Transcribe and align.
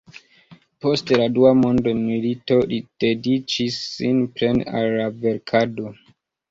Post 0.85 1.13
la 1.21 1.27
Dua 1.35 1.51
mondmilito 1.59 2.59
li 2.73 2.81
dediĉis 3.05 3.81
sin 3.93 4.27
plene 4.41 4.69
al 4.83 4.93
la 5.01 5.09
verkado. 5.25 5.97